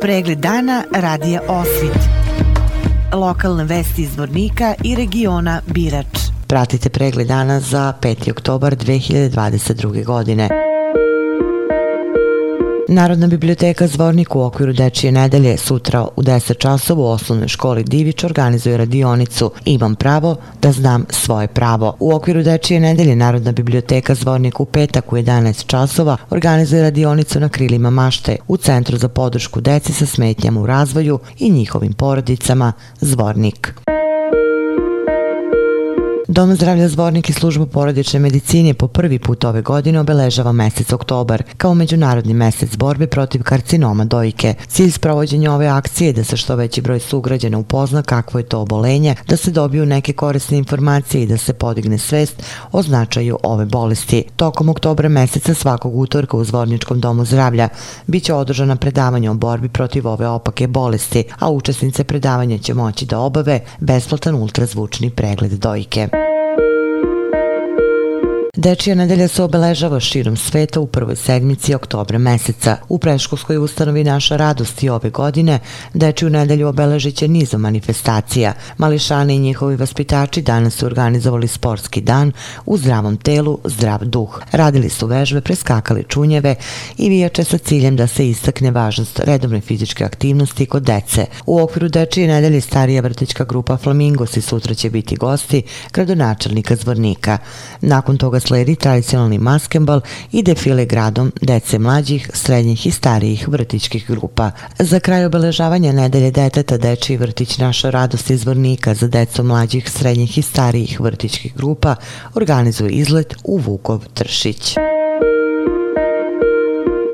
Pregled 0.00 0.38
dana 0.38 0.84
radija 0.92 1.40
Osvit. 1.48 1.98
Lokalne 3.12 3.64
vesti 3.64 4.02
iz 4.02 4.18
Vornika 4.18 4.74
i 4.84 4.94
regiona 4.94 5.60
Birač. 5.66 6.18
Pratite 6.46 6.88
pregled 6.88 7.26
dana 7.26 7.60
za 7.60 7.92
5. 8.02 8.30
oktobar 8.30 8.76
2022. 8.76 10.04
godine. 10.04 10.67
Narodna 12.90 13.26
biblioteka 13.26 13.86
Zvornik 13.86 14.36
u 14.36 14.42
okviru 14.42 14.72
Dečije 14.72 15.12
nedelje 15.12 15.56
sutra 15.56 16.06
u 16.16 16.22
10 16.22 16.58
časova 16.58 17.02
u 17.02 17.06
osnovnoj 17.06 17.48
školi 17.48 17.84
Divić 17.84 18.24
organizuje 18.24 18.76
radionicu 18.76 19.50
Imam 19.64 19.94
pravo 19.94 20.36
da 20.62 20.72
znam 20.72 21.04
svoje 21.10 21.48
pravo. 21.48 21.96
U 22.00 22.14
okviru 22.14 22.42
Dečije 22.42 22.80
nedelje 22.80 23.16
Narodna 23.16 23.52
biblioteka 23.52 24.14
Zvornik 24.14 24.60
u 24.60 24.64
petak 24.64 25.12
u 25.12 25.16
11 25.16 25.66
časova 25.66 26.16
organizuje 26.30 26.82
radionicu 26.82 27.40
na 27.40 27.48
krilima 27.48 27.90
mašte 27.90 28.36
u 28.48 28.56
Centru 28.56 28.96
za 28.96 29.08
podršku 29.08 29.60
deci 29.60 29.92
sa 29.92 30.06
smetnjama 30.06 30.60
u 30.60 30.66
razvoju 30.66 31.18
i 31.38 31.50
njihovim 31.50 31.92
porodicama 31.92 32.72
Zvornik. 33.00 33.87
Dom 36.30 36.54
zdravlja 36.54 36.88
Zvornik 36.88 37.30
i 37.30 37.32
služba 37.32 37.66
porodične 37.66 38.20
medicine 38.20 38.74
po 38.74 38.88
prvi 38.88 39.18
put 39.18 39.44
ove 39.44 39.62
godine 39.62 40.00
obeležava 40.00 40.52
mesec 40.52 40.92
oktobar 40.92 41.42
kao 41.56 41.74
međunarodni 41.74 42.34
mesec 42.34 42.76
borbe 42.76 43.06
protiv 43.06 43.42
karcinoma 43.42 44.04
dojke. 44.04 44.54
Cilj 44.66 44.90
sprovođenja 44.90 45.52
ove 45.52 45.66
akcije 45.66 46.06
je 46.06 46.12
da 46.12 46.24
se 46.24 46.36
što 46.36 46.56
veći 46.56 46.80
broj 46.80 47.00
sugrađana 47.00 47.58
upozna 47.58 48.02
kakvo 48.02 48.40
je 48.40 48.44
to 48.44 48.60
obolenje, 48.60 49.14
da 49.28 49.36
se 49.36 49.50
dobiju 49.50 49.86
neke 49.86 50.12
korisne 50.12 50.58
informacije 50.58 51.22
i 51.22 51.26
da 51.26 51.36
se 51.36 51.52
podigne 51.52 51.98
svest 51.98 52.42
o 52.72 52.82
značaju 52.82 53.38
ove 53.42 53.64
bolesti. 53.64 54.24
Tokom 54.36 54.68
oktobra 54.68 55.08
meseca 55.08 55.54
svakog 55.54 55.96
utorka 55.96 56.36
u 56.36 56.44
Zvorničkom 56.44 57.00
domu 57.00 57.24
zdravlja 57.24 57.68
biće 58.06 58.34
održana 58.34 58.76
predavanja 58.76 59.30
o 59.30 59.34
borbi 59.34 59.68
protiv 59.68 60.08
ove 60.08 60.28
opake 60.28 60.66
bolesti, 60.66 61.24
a 61.38 61.50
učesnice 61.50 62.04
predavanja 62.04 62.58
će 62.58 62.74
moći 62.74 63.06
da 63.06 63.18
obave 63.18 63.60
besplatan 63.80 64.34
ultrazvučni 64.34 65.10
pregled 65.10 65.52
dojke. 65.52 66.17
Dečija 68.58 68.94
nedelja 68.94 69.28
se 69.28 69.42
obeležava 69.42 70.00
širom 70.00 70.36
sveta 70.36 70.80
u 70.80 70.86
prvoj 70.86 71.16
sedmici 71.16 71.74
oktobra 71.74 72.18
meseca. 72.18 72.76
U 72.88 72.98
preškolskoj 72.98 73.58
ustanovi 73.58 74.04
Naša 74.04 74.36
radost 74.36 74.82
i 74.82 74.88
ove 74.88 75.10
godine 75.10 75.58
Dečiju 75.94 76.30
nedelju 76.30 76.68
obeležit 76.68 77.16
će 77.16 77.28
nizom 77.28 77.60
manifestacija. 77.60 78.52
Mališani 78.78 79.34
i 79.34 79.38
njihovi 79.38 79.76
vaspitači 79.76 80.42
danas 80.42 80.74
su 80.74 80.86
organizovali 80.86 81.48
sportski 81.48 82.00
dan 82.00 82.32
u 82.66 82.78
zdravom 82.78 83.16
telu, 83.16 83.58
zdrav 83.64 84.04
duh. 84.04 84.40
Radili 84.52 84.88
su 84.88 85.06
vežbe, 85.06 85.40
preskakali 85.40 86.04
čunjeve 86.08 86.54
i 86.96 87.08
vijače 87.08 87.44
sa 87.44 87.58
ciljem 87.58 87.96
da 87.96 88.06
se 88.06 88.28
istakne 88.28 88.70
važnost 88.70 89.18
redovne 89.18 89.60
fizičke 89.60 90.04
aktivnosti 90.04 90.66
kod 90.66 90.82
dece. 90.82 91.26
U 91.46 91.60
okviru 91.60 91.88
Dečije 91.88 92.28
nedelje 92.28 92.60
starija 92.60 93.02
vrtićka 93.02 93.44
grupa 93.44 93.76
Flamingos 93.76 94.36
i 94.36 94.40
sutra 94.40 94.74
će 94.74 94.90
biti 94.90 95.16
gosti 95.16 95.62
gradonačelnika 95.92 96.76
Zvornika. 96.76 97.38
Nakon 97.80 98.18
toga 98.18 98.40
sledi 98.48 98.76
tradicionalni 98.76 99.38
maskembal 99.38 100.00
i 100.32 100.42
defile 100.42 100.84
gradom 100.84 101.32
dece 101.40 101.78
mlađih, 101.78 102.30
srednjih 102.34 102.86
i 102.86 102.90
starijih 102.90 103.48
vrtićkih 103.48 104.06
grupa. 104.08 104.50
Za 104.78 105.00
kraj 105.00 105.24
obeležavanja 105.24 105.92
nedelje 105.92 106.30
deteta 106.30 106.76
Dečiji 106.76 107.16
vrtić 107.16 107.58
Naša 107.58 107.90
radost 107.90 108.30
izvornika 108.30 108.94
za 108.94 109.08
deco 109.08 109.42
mlađih, 109.42 109.90
srednjih 109.90 110.38
i 110.38 110.42
starijih 110.42 111.00
vrtićkih 111.00 111.56
grupa 111.56 111.94
organizuje 112.34 112.90
izlet 112.90 113.34
u 113.44 113.58
Vukov 113.58 114.04
Tršić. 114.14 114.76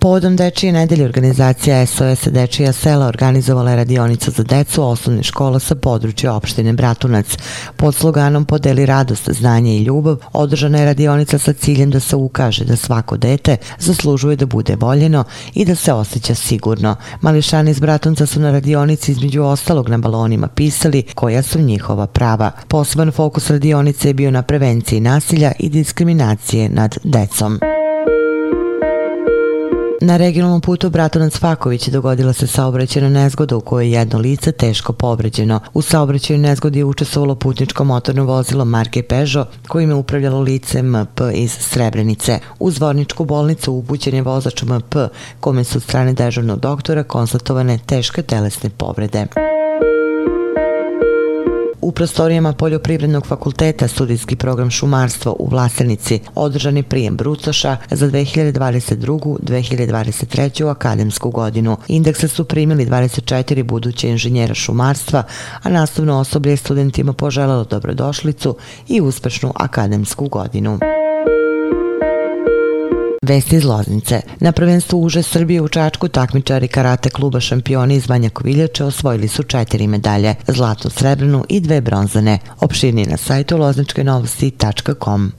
Povodom 0.00 0.36
Dečije 0.36 0.72
nedelje 0.72 1.04
organizacija 1.04 1.86
SOS 1.86 2.28
Dečija 2.28 2.72
sela 2.72 3.06
organizovala 3.06 3.70
je 3.70 3.76
radionicu 3.76 4.30
za 4.30 4.42
decu 4.42 4.82
osnovne 4.82 5.22
škola 5.22 5.58
sa 5.58 5.74
područja 5.74 6.34
opštine 6.34 6.72
Bratunac. 6.72 7.36
Pod 7.76 7.94
sloganom 7.94 8.44
Podeli 8.44 8.86
radost, 8.86 9.30
znanje 9.30 9.76
i 9.76 9.82
ljubav 9.82 10.16
održana 10.32 10.78
je 10.78 10.84
radionica 10.84 11.38
sa 11.38 11.52
ciljem 11.52 11.90
da 11.90 12.00
se 12.00 12.16
ukaže 12.16 12.64
da 12.64 12.76
svako 12.76 13.16
dete 13.16 13.56
zaslužuje 13.78 14.36
da 14.36 14.46
bude 14.46 14.76
voljeno 14.76 15.24
i 15.54 15.64
da 15.64 15.74
se 15.74 15.92
osjeća 15.92 16.34
sigurno. 16.34 16.96
Mališani 17.20 17.70
iz 17.70 17.80
Bratunca 17.80 18.26
su 18.26 18.40
na 18.40 18.50
radionici 18.50 19.12
između 19.12 19.42
ostalog 19.42 19.88
na 19.88 19.98
balonima 19.98 20.48
pisali 20.48 21.02
koja 21.14 21.42
su 21.42 21.58
njihova 21.58 22.06
prava. 22.06 22.50
Poseban 22.68 23.12
fokus 23.12 23.50
radionice 23.50 24.08
je 24.08 24.14
bio 24.14 24.30
na 24.30 24.42
prevenciji 24.42 25.00
nasilja 25.00 25.52
i 25.58 25.68
diskriminacije 25.68 26.68
nad 26.68 26.96
decom. 27.04 27.60
Na 30.02 30.16
regionalnom 30.16 30.60
putu 30.60 30.90
Bratonac-Faković 30.90 31.90
dogodila 31.90 32.32
se 32.32 32.46
saobraćena 32.46 33.08
nezgoda 33.08 33.56
u 33.56 33.60
kojoj 33.60 33.86
je 33.86 33.92
jedno 33.92 34.18
lice 34.18 34.52
teško 34.52 34.92
povređeno. 34.92 35.60
U 35.74 35.82
saobraćaju 35.82 36.38
nezgodi 36.38 36.78
je 36.78 36.84
učestvovalo 36.84 37.34
putničko 37.34 37.84
motorno 37.84 38.24
vozilo 38.24 38.64
marke 38.64 39.02
Peugeot 39.02 39.48
kojim 39.68 39.90
je 39.90 39.94
upravljalo 39.94 40.40
lice 40.40 40.82
MP 40.82 41.20
iz 41.34 41.52
Srebrenice. 41.52 42.38
U 42.58 42.70
zvorničku 42.70 43.24
bolnicu 43.24 43.72
upućen 43.72 44.14
je 44.14 44.22
vozač 44.22 44.62
MP 44.62 44.96
kome 45.40 45.64
su 45.64 45.80
strane 45.80 46.12
dežurnog 46.12 46.60
doktora 46.60 47.02
konstatovane 47.02 47.78
teške 47.86 48.22
telesne 48.22 48.70
povrede. 48.70 49.26
U 51.90 51.92
prostorijama 51.92 52.52
Poljoprivrednog 52.52 53.26
fakulteta 53.26 53.88
studijski 53.88 54.36
program 54.36 54.70
šumarstvo 54.70 55.36
u 55.38 55.48
Vlasenici 55.48 56.20
održani 56.34 56.82
prijem 56.82 57.16
Brucoša 57.16 57.76
za 57.90 58.06
2022-2023. 58.06 60.70
akademsku 60.70 61.30
godinu. 61.30 61.76
Indekse 61.88 62.28
su 62.28 62.44
primili 62.44 62.86
24 62.86 63.62
buduće 63.62 64.08
inženjera 64.08 64.54
šumarstva, 64.54 65.22
a 65.62 65.68
nastavno 65.68 66.18
osoblje 66.18 66.56
studentima 66.56 67.12
poželalo 67.12 67.64
dobrodošlicu 67.64 68.56
i 68.88 69.00
uspešnu 69.00 69.52
akademsku 69.56 70.28
godinu. 70.28 70.78
Vesti 73.30 73.56
iz 73.56 73.64
Loznice. 73.64 74.20
Na 74.40 74.52
prvenstvu 74.52 74.98
uže 75.02 75.22
Srbije 75.22 75.62
u 75.62 75.68
Čačku 75.68 76.08
takmičari 76.08 76.68
karate 76.68 77.10
kluba 77.10 77.40
šampioni 77.40 77.94
iz 77.94 78.08
Vanja 78.08 78.30
osvojili 78.86 79.28
su 79.28 79.42
četiri 79.42 79.86
medalje, 79.86 80.34
zlatnu, 80.46 80.90
srebrnu 80.90 81.44
i 81.48 81.60
dve 81.60 81.80
bronzane. 81.80 82.38
Opširni 82.60 83.06
na 83.06 83.16
sajtu 83.16 83.56
lozničkenovosti.com. 83.56 85.32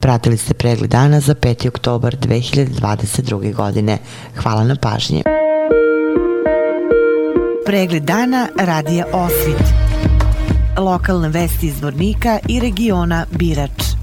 Pratili 0.00 0.36
ste 0.36 0.54
pregled 0.54 0.90
dana 0.90 1.20
za 1.20 1.34
5. 1.34 1.68
oktobar 1.68 2.16
2022. 2.16 3.54
godine. 3.54 3.98
Hvala 4.36 4.64
na 4.64 4.76
pažnje. 4.76 5.22
Pregled 7.66 8.02
dana 8.02 8.48
radija 8.58 9.06
Osvit. 9.12 9.66
Lokalne 10.78 11.28
vesti 11.28 11.66
iz 11.66 11.82
Vornika 11.82 12.38
i 12.48 12.60
regiona 12.60 13.26
Birač. 13.30 13.93